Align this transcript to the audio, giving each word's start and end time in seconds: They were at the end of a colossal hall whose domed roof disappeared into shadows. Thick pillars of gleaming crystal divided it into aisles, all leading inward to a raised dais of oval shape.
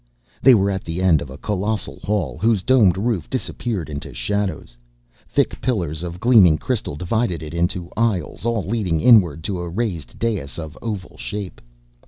They 0.41 0.55
were 0.55 0.71
at 0.71 0.83
the 0.83 0.99
end 0.99 1.21
of 1.21 1.29
a 1.29 1.37
colossal 1.37 1.99
hall 1.99 2.39
whose 2.39 2.63
domed 2.63 2.97
roof 2.97 3.29
disappeared 3.29 3.87
into 3.87 4.15
shadows. 4.15 4.75
Thick 5.27 5.61
pillars 5.61 6.01
of 6.01 6.19
gleaming 6.19 6.57
crystal 6.57 6.95
divided 6.95 7.43
it 7.43 7.53
into 7.53 7.91
aisles, 7.95 8.43
all 8.43 8.63
leading 8.65 8.99
inward 8.99 9.43
to 9.43 9.59
a 9.59 9.69
raised 9.69 10.17
dais 10.17 10.57
of 10.57 10.75
oval 10.81 11.17
shape. 11.19 11.61